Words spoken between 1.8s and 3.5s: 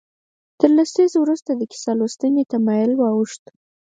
لوستنې تمایل واوښت.